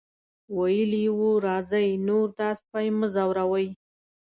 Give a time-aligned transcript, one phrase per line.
[0.57, 3.67] ویلي یې وو راځئ نور دا سپی مه ځوروئ.